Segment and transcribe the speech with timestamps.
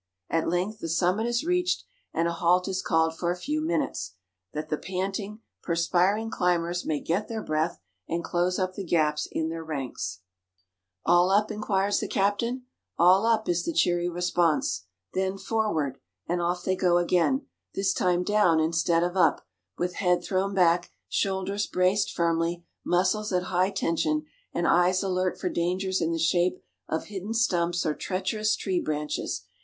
[0.31, 4.15] At length the summit is reached, and a halt is called for a few minutes,
[4.51, 9.49] that the panting, perspiring climbers may get their breath, and close up the gaps in
[9.49, 10.21] their ranks.
[11.05, 12.65] [Illustration: THE CLOSE.] "All up?" inquires the captain.
[12.97, 14.85] "All up," is the cheery response.
[15.13, 17.45] "Then forward!" and off they go again,
[17.75, 19.45] this time down instead of up,
[19.77, 25.47] with head thrown back, shoulders braced firmly, muscles at high tension, and eyes alert for
[25.49, 26.57] dangers in the shape
[26.89, 29.43] of hidden stumps or treacherous tree branches.